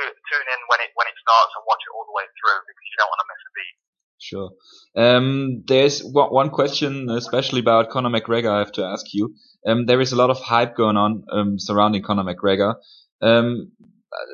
tune 0.04 0.48
in 0.52 0.60
when 0.68 0.80
it 0.84 0.90
when 0.94 1.08
it 1.08 1.16
starts 1.20 1.52
and 1.56 1.64
watch 1.64 1.80
it 1.80 1.92
all 1.94 2.04
the 2.04 2.16
way 2.16 2.26
through 2.36 2.60
because 2.68 2.86
you 2.90 2.96
don't 3.00 3.10
want 3.12 3.22
to 3.24 3.28
miss 3.30 3.42
a 3.46 3.52
beat. 3.56 3.76
Sure. 4.18 4.50
Um, 4.96 5.62
there's 5.66 6.00
one 6.00 6.50
question, 6.50 7.10
especially 7.10 7.60
about 7.60 7.90
Conor 7.90 8.10
McGregor. 8.10 8.50
I 8.50 8.58
have 8.60 8.72
to 8.72 8.84
ask 8.84 9.06
you. 9.12 9.34
Um, 9.66 9.86
there 9.86 10.00
is 10.00 10.12
a 10.12 10.16
lot 10.16 10.30
of 10.30 10.38
hype 10.40 10.76
going 10.76 10.96
on 10.96 11.24
um, 11.30 11.58
surrounding 11.58 12.02
Conor 12.02 12.24
McGregor. 12.24 12.76
Um, 13.20 13.72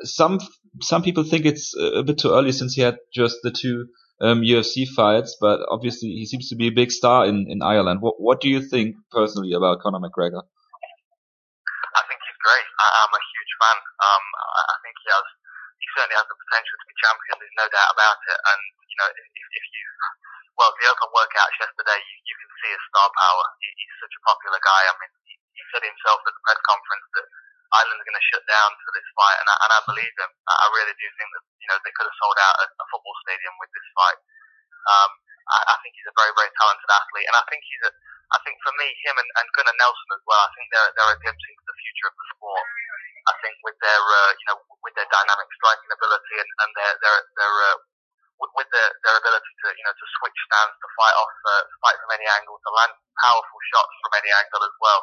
some 0.03 0.39
some 0.81 1.03
people 1.03 1.23
think 1.23 1.45
it's 1.45 1.75
a 1.75 2.03
bit 2.03 2.19
too 2.19 2.31
early 2.31 2.51
since 2.51 2.73
he 2.73 2.81
had 2.81 2.97
just 3.13 3.37
the 3.43 3.51
two 3.51 3.87
um, 4.21 4.41
UFC 4.41 4.87
fights, 4.87 5.37
but 5.39 5.59
obviously 5.69 6.09
he 6.09 6.25
seems 6.25 6.49
to 6.49 6.55
be 6.55 6.67
a 6.67 6.71
big 6.71 6.91
star 6.91 7.25
in, 7.25 7.45
in 7.49 7.61
Ireland. 7.61 8.01
What 8.01 8.15
what 8.17 8.41
do 8.41 8.49
you 8.49 8.61
think 8.61 8.95
personally 9.11 9.53
about 9.53 9.79
Conor 9.81 9.99
McGregor? 9.99 10.43
I 11.93 12.01
think 12.07 12.19
he's 12.23 12.39
great. 12.41 12.67
I, 12.79 12.87
am 13.03 13.11
a 13.11 13.21
huge 13.21 13.53
fan. 13.59 13.77
Um, 13.77 14.25
I 14.71 14.75
think 14.81 14.95
he 15.03 15.07
has 15.11 15.27
certainly 15.93 16.17
has 16.17 16.27
the 16.27 16.37
potential 16.37 16.75
to 16.77 16.85
be 16.89 16.95
champion. 16.99 17.35
There's 17.39 17.59
no 17.61 17.67
doubt 17.69 17.91
about 17.93 18.17
it. 18.29 18.39
And 18.49 18.61
you 18.89 18.97
know, 19.01 19.09
if, 19.09 19.27
if 19.33 19.65
you 19.73 19.85
well, 20.57 20.69
the 20.77 20.85
open 20.85 21.09
workouts 21.09 21.57
yesterday, 21.57 21.97
you, 21.97 22.15
you 22.29 22.35
can 22.37 22.51
see 22.61 22.69
his 22.69 22.83
star 22.93 23.09
power. 23.09 23.45
He, 23.57 23.67
he's 23.73 23.95
such 23.97 24.13
a 24.13 24.21
popular 24.21 24.59
guy. 24.61 24.81
I 24.85 24.93
mean, 25.01 25.11
he, 25.25 25.33
he 25.33 25.63
said 25.73 25.81
himself 25.81 26.21
at 26.29 26.33
the 26.33 26.43
press 26.45 26.61
conference 26.61 27.07
that 27.17 27.27
Ireland's 27.73 28.05
going 28.05 28.19
to 28.21 28.29
shut 28.29 28.45
down 28.45 28.69
for 28.85 28.91
this 28.93 29.07
fight, 29.17 29.37
and 29.41 29.49
I, 29.49 29.55
and 29.65 29.71
I 29.73 29.79
believe 29.89 30.13
him. 30.13 30.31
I 30.45 30.67
really 30.77 30.93
do 30.93 31.07
think 31.17 31.29
that 31.33 31.43
you 31.57 31.67
know 31.73 31.77
they 31.81 31.93
could 31.97 32.05
have 32.05 32.19
sold 32.21 32.37
out 32.37 32.55
a, 32.61 32.65
a 32.69 32.85
football 32.93 33.17
stadium 33.25 33.53
with 33.57 33.71
this 33.73 33.87
fight. 33.97 34.19
Um, 34.93 35.11
I, 35.49 35.57
I 35.73 35.75
think 35.81 35.97
he's 35.97 36.05
a 36.05 36.13
very, 36.13 36.33
very 36.37 36.53
talented 36.53 36.89
athlete, 36.93 37.27
and 37.27 37.37
I 37.37 37.43
think 37.49 37.65
he's 37.65 37.83
a. 37.89 37.91
I 38.33 38.41
think 38.41 38.57
for 38.65 38.73
me, 38.81 38.89
him 39.05 39.17
and, 39.17 39.29
and 39.41 39.47
Gunnar 39.53 39.77
Nelson 39.77 40.09
as 40.13 40.23
well. 40.25 40.41
I 40.41 40.49
think 40.53 40.65
they're 40.69 40.91
they're 40.97 41.13
a 41.13 41.21
glimpse 41.21 41.45
into 41.49 41.65
the 41.65 41.77
future 41.81 42.07
of 42.09 42.15
the 42.17 42.25
sport. 42.33 42.65
I 43.23 43.33
think 43.39 43.55
with 43.63 43.77
their 43.79 44.03
uh, 44.03 44.31
you 44.35 44.45
know 44.51 44.57
with 44.83 44.93
their 44.99 45.07
dynamic 45.07 45.47
striking 45.55 45.91
ability 45.91 46.35
and, 46.39 46.49
and 46.63 46.69
their 46.75 46.93
their 46.99 47.17
their 47.39 47.53
uh, 47.71 47.77
with 48.43 48.69
their, 48.75 48.89
their 49.07 49.15
ability 49.15 49.51
to 49.63 49.67
you 49.71 49.83
know 49.87 49.95
to 49.95 50.05
switch 50.19 50.39
stands, 50.51 50.75
to 50.75 50.87
fight 50.99 51.15
off, 51.15 51.35
uh, 51.47 51.63
fight 51.79 51.97
from 52.03 52.11
any 52.19 52.27
angle, 52.27 52.59
to 52.59 52.69
land 52.75 52.93
powerful 53.23 53.59
shots 53.71 53.95
from 54.03 54.13
any 54.19 54.31
angle 54.35 54.63
as 54.67 54.75
well. 54.83 55.01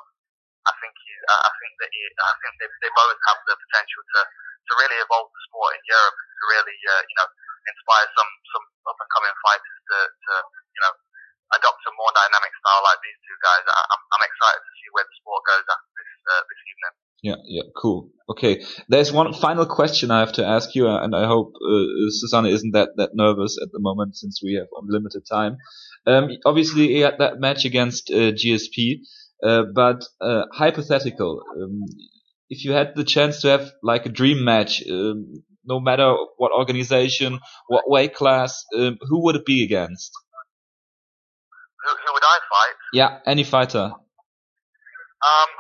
I 0.69 0.73
think 0.77 0.93
he, 0.93 1.12
uh, 1.25 1.43
I 1.49 1.50
think 1.57 1.73
that 1.81 1.89
he, 1.89 2.03
I 2.21 2.35
think 2.45 2.55
they, 2.61 2.69
they 2.85 2.93
both 2.93 3.17
have 3.33 3.41
the 3.49 3.57
potential 3.57 4.03
to 4.05 4.21
to 4.69 4.73
really 4.77 4.99
evolve 5.00 5.33
the 5.33 5.43
sport 5.49 5.73
in 5.81 5.83
Europe, 5.89 6.17
to 6.21 6.45
really 6.53 6.77
uh, 6.77 7.03
you 7.09 7.17
know 7.17 7.29
inspire 7.73 8.07
some 8.12 8.31
some 8.53 8.65
up 8.85 8.99
and 9.00 9.09
coming 9.09 9.35
fighters 9.41 9.79
to 9.89 9.99
to 10.05 10.33
you 10.77 10.83
know 10.85 10.93
adopt 11.57 11.83
a 11.89 11.93
more 11.97 12.12
dynamic 12.12 12.53
style 12.61 12.85
like 12.85 13.00
these 13.03 13.21
two 13.25 13.39
guys. 13.43 13.65
I, 13.67 13.81
I'm, 13.81 14.03
I'm 14.15 14.25
excited 14.29 14.62
to 14.62 14.73
see 14.79 14.89
where 14.93 15.07
the 15.09 15.17
sport 15.19 15.43
goes 15.49 15.65
after 15.65 15.91
this 15.97 16.12
uh, 16.29 16.43
this 16.45 16.61
evening. 16.69 16.95
Yeah, 17.23 17.37
yeah, 17.45 17.62
cool. 17.77 18.11
Okay, 18.31 18.62
there's 18.89 19.12
one 19.12 19.35
final 19.35 19.67
question 19.67 20.11
I 20.11 20.21
have 20.21 20.33
to 20.35 20.47
ask 20.47 20.75
you, 20.75 20.87
and 20.89 21.15
I 21.15 21.27
hope 21.27 21.53
uh, 21.57 21.85
Susanne 22.11 22.47
isn't 22.47 22.73
that 22.73 22.91
that 22.97 23.11
nervous 23.15 23.59
at 23.62 23.73
the 23.73 23.79
moment 23.81 24.17
since 24.17 24.41
we 24.43 24.55
have 24.55 24.69
unlimited 24.81 25.25
time. 25.31 25.59
Um, 26.07 26.31
obviously, 26.47 26.89
he 26.89 27.00
had 27.00 27.19
that 27.19 27.39
match 27.41 27.65
against 27.67 28.11
uh, 28.11 28.33
GSP, 28.33 29.00
uh, 29.45 29.65
but 29.75 30.05
uh, 30.21 30.45
hypothetical. 30.53 31.43
Um, 31.57 31.83
if 32.49 32.65
you 32.65 32.73
had 32.73 32.95
the 32.95 33.05
chance 33.05 33.43
to 33.43 33.49
have 33.49 33.71
like 33.83 34.07
a 34.07 34.11
dream 34.21 34.43
match, 34.45 34.83
um, 34.89 35.43
no 35.65 35.79
matter 35.79 36.15
what 36.39 36.53
organization, 36.53 37.39
what 37.69 37.89
weight 37.91 38.15
class, 38.15 38.65
um, 38.77 38.97
who 39.03 39.25
would 39.25 39.37
it 39.37 39.45
be 39.45 39.62
against? 39.62 40.11
Who, 41.85 41.91
who 41.91 42.12
would 42.15 42.25
I 42.25 42.39
fight? 42.50 42.75
Yeah, 42.95 43.19
any 43.27 43.45
fighter. 43.45 43.93
Um, 45.21 45.50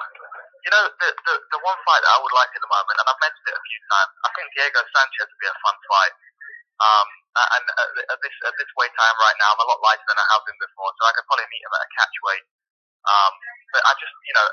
you 0.64 0.70
know, 0.70 0.84
the, 1.00 1.08
the, 1.12 1.34
the 1.52 1.60
one 1.64 1.78
fight 1.84 2.02
that 2.04 2.12
I 2.12 2.20
would 2.20 2.34
like 2.36 2.52
at 2.52 2.62
the 2.62 2.72
moment, 2.72 2.96
and 3.00 3.06
I've 3.08 3.22
mentioned 3.24 3.48
it 3.48 3.56
a 3.56 3.64
few 3.64 3.80
times, 3.90 4.12
I 4.24 4.28
think 4.36 4.46
Diego 4.52 4.80
Sanchez 4.92 5.28
would 5.28 5.42
be 5.42 5.50
a 5.50 5.58
fun 5.64 5.76
fight. 5.88 6.14
Um, 6.80 7.08
and 7.36 7.64
at 7.68 8.18
this, 8.24 8.36
at 8.42 8.54
this 8.56 8.70
weight 8.74 8.92
time 8.96 9.16
right 9.20 9.36
now, 9.36 9.52
I'm 9.52 9.62
a 9.62 9.68
lot 9.68 9.84
lighter 9.84 10.06
than 10.08 10.16
I 10.16 10.26
have 10.32 10.42
been 10.48 10.56
before, 10.56 10.90
so 10.96 11.02
I 11.06 11.12
could 11.12 11.28
probably 11.28 11.46
meet 11.52 11.62
him 11.62 11.76
at 11.76 11.84
a 11.84 11.90
catch 11.94 12.16
weight. 12.24 12.44
Um, 13.04 13.32
but 13.72 13.82
I 13.84 13.92
just, 14.00 14.16
you 14.24 14.34
know, 14.34 14.48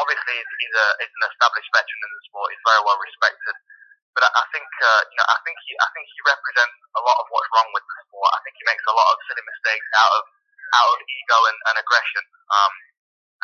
obviously 0.00 0.36
he's, 0.40 0.74
a, 0.76 0.86
he's 1.00 1.12
an 1.12 1.24
established 1.28 1.70
veteran 1.72 2.00
in 2.02 2.10
the 2.10 2.22
sport. 2.26 2.52
He's 2.52 2.64
very 2.66 2.82
well 2.84 2.98
respected. 2.98 3.56
But 4.16 4.24
I, 4.26 4.30
I 4.32 4.44
think, 4.48 4.68
uh, 4.80 5.02
you 5.12 5.16
know, 5.20 5.28
I 5.28 5.36
think 5.44 5.56
he, 5.68 5.72
I 5.76 5.88
think 5.92 6.04
he 6.08 6.20
represents 6.24 6.78
a 6.96 7.02
lot 7.04 7.20
of 7.20 7.28
what's 7.28 7.52
wrong 7.52 7.68
with 7.76 7.84
the 7.84 7.96
sport. 8.08 8.30
I 8.32 8.40
think 8.42 8.56
he 8.56 8.64
makes 8.64 8.84
a 8.88 8.96
lot 8.96 9.08
of 9.12 9.16
silly 9.28 9.44
mistakes 9.44 9.88
out 10.00 10.12
of, 10.16 10.24
out 10.72 10.88
of 10.88 10.98
ego 11.04 11.38
and, 11.52 11.58
and 11.68 11.76
aggression. 11.84 12.24
Um, 12.48 12.72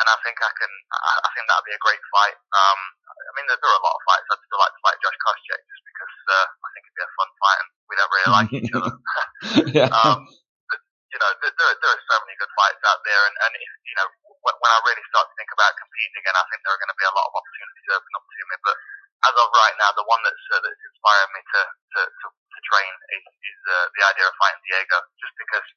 and 0.03 0.11
I 0.11 0.19
think 0.19 0.35
I 0.43 0.51
can. 0.59 0.71
I, 0.91 1.29
think 1.31 1.47
that'd 1.47 1.63
be 1.63 1.71
a 1.71 1.79
great 1.79 2.03
fight. 2.11 2.35
Um, 2.51 2.79
I 3.07 3.31
mean, 3.39 3.47
there, 3.47 3.55
there 3.55 3.71
are 3.71 3.79
a 3.79 3.85
lot 3.87 3.95
of 3.95 4.03
fights 4.03 4.27
I'd 4.27 4.43
still 4.43 4.59
like 4.59 4.75
to 4.75 4.83
fight 4.83 4.99
Josh 4.99 5.19
Koscheck 5.23 5.61
just 5.63 5.83
because 5.87 6.15
uh, 6.27 6.47
I 6.51 6.67
think 6.75 6.83
it'd 6.83 6.99
be 6.99 7.07
a 7.07 7.15
fun 7.15 7.31
fight, 7.39 7.59
and 7.63 7.69
we 7.87 7.93
don't 7.95 8.11
really 8.11 8.31
like 8.35 8.51
each 8.51 8.73
other. 8.75 8.93
yeah. 9.79 9.89
Um, 9.95 10.27
but, 10.67 10.79
you 11.07 11.19
know, 11.23 11.31
there, 11.39 11.55
there, 11.55 11.71
there 11.79 11.93
are 11.95 12.03
so 12.03 12.15
many 12.19 12.35
good 12.35 12.51
fights 12.51 12.83
out 12.83 12.99
there, 13.07 13.23
and, 13.31 13.35
and 13.47 13.51
if, 13.55 13.71
you 13.87 13.95
know, 13.95 14.07
when, 14.43 14.55
when 14.59 14.71
I 14.75 14.79
really 14.83 15.05
start 15.07 15.23
to 15.31 15.35
think 15.39 15.51
about 15.55 15.71
competing 15.79 16.19
again, 16.19 16.35
I 16.35 16.43
think 16.51 16.59
there 16.67 16.75
are 16.75 16.81
going 16.83 16.91
to 16.91 16.99
be 16.99 17.07
a 17.07 17.15
lot 17.15 17.31
of 17.31 17.33
opportunities 17.39 17.87
open 17.95 18.11
up 18.19 18.25
to 18.27 18.43
me. 18.43 18.55
But 18.59 18.75
as 19.23 19.35
of 19.39 19.47
right 19.55 19.75
now, 19.79 19.91
the 19.95 20.03
one 20.03 20.19
that's 20.27 20.45
uh, 20.51 20.59
that's 20.59 20.83
inspiring 20.83 21.31
me 21.31 21.41
to 21.47 21.61
to, 21.63 21.99
to, 22.11 22.25
to 22.27 22.59
train 22.67 22.91
is, 23.15 23.23
is 23.23 23.59
uh, 23.71 23.87
the 23.95 24.03
idea 24.03 24.27
of 24.27 24.35
fighting 24.35 24.63
Diego, 24.67 24.99
just 25.15 25.35
because 25.39 25.67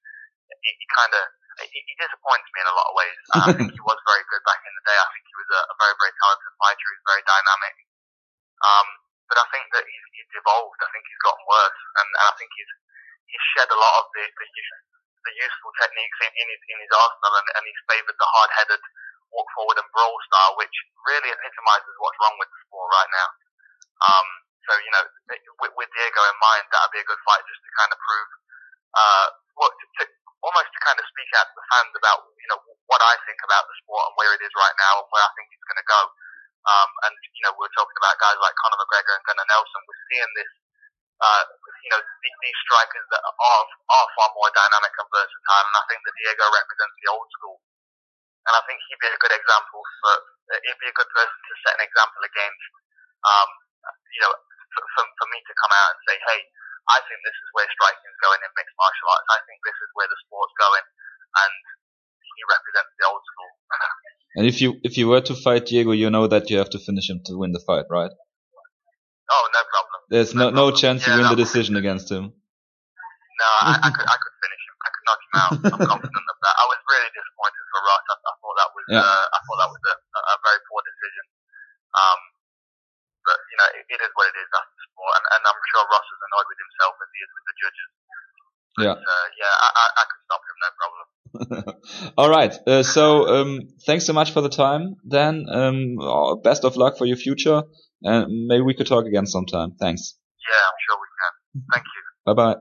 he, 0.50 0.70
he 0.82 0.86
kind 0.98 1.14
of 1.14 1.24
he, 1.64 1.78
he 1.80 1.94
disappoints 1.96 2.48
me 2.52 2.60
in 2.60 2.68
a 2.68 2.76
lot 2.76 2.90
of 2.92 2.94
ways. 2.96 3.18
I 3.32 3.48
think 3.56 3.70
he 3.76 3.82
was 3.82 4.00
very 4.04 4.24
good 4.28 4.44
back 4.44 4.60
in 4.60 4.72
the 4.76 4.84
day. 4.84 4.96
I 4.96 5.08
think 5.08 5.24
he 5.24 5.36
was 5.40 5.50
a, 5.56 5.60
a 5.72 5.74
very, 5.80 5.96
very 5.96 6.14
talented 6.20 6.52
fighter. 6.60 6.86
He's 6.92 7.08
very 7.08 7.24
dynamic. 7.24 7.74
Um, 8.60 8.88
but 9.26 9.38
I 9.40 9.46
think 9.50 9.66
that 9.74 9.84
he's, 9.84 10.04
he's 10.16 10.30
evolved. 10.38 10.78
I 10.80 10.90
think 10.94 11.04
he's 11.08 11.24
gotten 11.26 11.44
worse, 11.48 11.80
and, 11.98 12.08
and 12.08 12.26
I 12.30 12.34
think 12.38 12.50
he's 12.54 12.72
he's 13.26 13.44
shed 13.58 13.68
a 13.68 13.78
lot 13.78 13.94
of 14.00 14.06
the 14.14 14.22
the, 14.22 14.46
the 14.46 15.34
useful 15.34 15.72
techniques 15.82 16.18
in, 16.22 16.30
in 16.30 16.46
his 16.46 16.62
in 16.70 16.78
his 16.78 16.92
arsenal, 16.94 17.34
and, 17.42 17.48
and 17.58 17.62
he's 17.66 17.82
favoured 17.90 18.14
the 18.16 18.30
hard-headed 18.38 18.82
walk 19.34 19.48
forward 19.58 19.78
and 19.82 19.90
brawl 19.90 20.14
style, 20.30 20.54
which 20.54 20.76
really 21.10 21.30
epitomises 21.34 21.96
what's 21.98 22.18
wrong 22.22 22.38
with 22.38 22.50
the 22.54 22.60
sport 22.70 22.88
right 22.94 23.10
now. 23.10 23.28
Um, 24.06 24.26
so 24.62 24.72
you 24.78 24.92
know, 24.94 25.04
with, 25.58 25.74
with 25.74 25.90
Diego 25.90 26.22
in 26.30 26.38
mind, 26.38 26.64
that'd 26.70 26.94
be 26.94 27.02
a 27.02 27.10
good 27.10 27.22
fight 27.26 27.42
just 27.50 27.62
to 27.66 27.70
kind 27.82 27.90
of 27.90 27.98
prove 27.98 28.30
uh, 28.94 29.26
what 29.58 29.72
to 29.74 29.84
to 30.00 30.02
kind 30.86 30.98
of 31.02 31.04
speak 31.10 31.30
out 31.34 31.50
to 31.50 31.54
the 31.58 31.66
fans 31.74 31.92
about 31.98 32.18
you 32.38 32.48
know 32.54 32.60
what 32.86 33.02
I 33.02 33.18
think 33.26 33.42
about 33.42 33.66
the 33.66 33.76
sport 33.82 34.06
and 34.06 34.16
where 34.22 34.32
it 34.38 34.42
is 34.46 34.54
right 34.54 34.76
now 34.78 35.02
and 35.02 35.08
where 35.10 35.26
I 35.26 35.32
think 35.34 35.50
it's 35.50 35.66
going 35.66 35.82
to 35.82 35.90
go. 35.90 36.02
Um, 36.66 36.90
and 37.10 37.14
you 37.18 37.42
know 37.42 37.54
we're 37.58 37.72
talking 37.74 37.98
about 37.98 38.22
guys 38.22 38.38
like 38.38 38.54
Conor 38.62 38.78
McGregor 38.78 39.14
and 39.18 39.26
Gunnar 39.26 39.46
Nelson. 39.50 39.82
We're 39.82 40.04
seeing 40.10 40.32
this, 40.38 40.52
uh, 41.22 41.42
you 41.82 41.90
know, 41.90 42.00
th- 42.02 42.40
these 42.42 42.58
strikers 42.62 43.06
that 43.10 43.22
are 43.26 43.64
are 43.66 44.06
far 44.14 44.30
more 44.38 44.50
dynamic 44.54 44.94
and 44.94 45.10
versatile. 45.10 45.66
And 45.66 45.76
I 45.78 45.84
think 45.90 46.00
that 46.06 46.14
Diego 46.22 46.46
represents 46.54 46.96
the 47.02 47.10
old 47.10 47.28
school. 47.34 47.58
And 48.46 48.54
I 48.54 48.62
think 48.70 48.78
he'd 48.86 49.02
be 49.02 49.10
a 49.10 49.18
good 49.18 49.34
example 49.34 49.82
for. 49.82 50.14
He'd 50.46 50.78
be 50.78 50.86
a 50.86 50.94
good 50.94 51.10
person 51.10 51.38
to 51.42 51.52
set 51.66 51.74
an 51.74 51.82
example 51.82 52.22
against. 52.22 52.66
Um, 53.26 53.50
you 54.14 54.22
know, 54.22 54.30
for, 54.74 54.82
for, 54.94 55.04
for 55.18 55.26
me 55.34 55.42
to 55.42 55.54
come 55.58 55.74
out 55.74 55.90
and 55.94 56.00
say, 56.06 56.16
hey, 56.30 56.40
I 56.86 56.98
think 57.02 57.18
this 57.26 57.34
is 57.34 57.48
where 57.54 57.66
striking 57.66 58.06
is 58.06 58.18
going 58.22 58.40
in 58.46 58.50
mixed 58.54 58.76
martial 58.78 59.08
arts. 59.10 59.26
I 59.34 59.40
think 59.46 59.58
this 59.66 59.78
is 59.78 59.90
where 59.98 60.06
the 60.06 60.18
sport's 60.22 60.54
going, 60.54 60.84
and 61.42 61.52
he 62.22 62.42
represents 62.46 62.92
the 62.94 63.04
old 63.10 63.22
school. 63.26 63.50
and 64.38 64.44
if 64.46 64.56
you 64.62 64.78
if 64.86 64.94
you 64.94 65.06
were 65.10 65.24
to 65.26 65.34
fight 65.34 65.66
Diego, 65.66 65.90
you 65.90 66.10
know 66.10 66.26
that 66.30 66.50
you 66.50 66.58
have 66.62 66.70
to 66.76 66.80
finish 66.80 67.10
him 67.10 67.20
to 67.26 67.34
win 67.34 67.50
the 67.50 67.62
fight, 67.64 67.86
right? 67.90 68.12
Oh, 69.26 69.44
no 69.50 69.62
problem. 69.66 69.98
There's 70.10 70.32
no 70.38 70.50
no, 70.54 70.70
no 70.70 70.76
chance 70.76 71.02
yeah, 71.02 71.18
you 71.18 71.26
win 71.26 71.30
no. 71.30 71.34
the 71.34 71.42
decision 71.42 71.74
against 71.74 72.06
him. 72.06 72.30
No, 72.30 73.48
I, 73.66 73.74
I 73.82 73.90
could 73.90 74.06
I 74.06 74.16
could 74.16 74.36
finish 74.38 74.62
him. 74.62 74.76
I 74.86 74.88
could 74.94 75.04
knock 75.06 75.20
him 75.26 75.34
out. 75.36 75.52
I'm 75.66 75.80
confident 75.90 76.26
of 76.30 76.38
that. 76.46 76.54
I 76.56 76.66
was 76.70 76.78
really 76.86 77.10
disappointed 77.10 77.64
for 77.74 77.80
Ross. 77.82 78.04
I, 78.06 78.14
I 78.16 78.32
thought 78.38 78.56
that 78.62 78.70
was 78.70 78.84
Yeah. 78.86 79.02
uh, 79.02 79.24
I 79.34 79.38
thought 79.42 79.58
that 79.60 79.70
was 79.74 79.82
a, 79.90 79.94
a 80.30 80.36
very 80.46 80.60
poor 80.70 80.80
decision. 80.86 81.24
Um, 81.98 82.20
but 83.26 83.38
you 83.50 83.56
know, 83.58 83.68
it, 83.76 83.84
it 83.98 84.00
is 84.06 84.12
what 84.14 84.30
it 84.30 84.36
is. 84.38 84.48
That's 84.54 84.70
the 84.70 84.82
sport, 84.94 85.12
and, 85.18 85.24
and 85.36 85.42
I'm 85.42 85.60
sure 85.74 85.82
Ross 85.90 86.06
is 86.06 86.20
annoyed 86.30 86.46
with 86.46 86.60
himself 86.62 86.75
is 87.22 87.30
with 87.34 87.44
the 87.48 87.56
judges. 87.62 87.90
Yeah. 88.78 88.92
Uh, 88.92 89.26
yeah, 89.40 89.54
I, 89.66 89.68
I, 89.82 89.86
I 90.00 90.04
could 90.10 90.22
stop 90.28 90.42
him, 90.48 90.56
no 90.64 90.70
problem. 90.80 91.06
All 92.18 92.30
right. 92.30 92.54
Uh, 92.66 92.82
so 92.82 93.26
um, 93.28 93.60
thanks 93.86 94.04
so 94.06 94.12
much 94.12 94.32
for 94.32 94.40
the 94.40 94.48
time. 94.48 94.96
Dan, 95.08 95.46
um, 95.50 95.98
uh, 96.00 96.34
best 96.36 96.64
of 96.64 96.76
luck 96.76 96.98
for 96.98 97.06
your 97.06 97.16
future, 97.16 97.62
and 98.02 98.46
maybe 98.46 98.62
we 98.62 98.74
could 98.74 98.86
talk 98.86 99.06
again 99.06 99.26
sometime. 99.26 99.72
Thanks. 99.80 100.18
Yeah, 100.48 100.62
I'm 100.68 100.78
sure 100.86 100.96
we 101.00 101.08
can. 101.20 101.64
Thank 101.72 101.84
you. 101.84 102.02
Bye 102.26 102.34
bye. 102.34 102.54